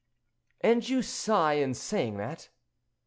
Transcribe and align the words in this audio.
"And 0.61 0.89
you 0.89 1.03
sigh 1.03 1.53
in 1.57 1.75
saying 1.75 2.17
that?" 2.17 2.49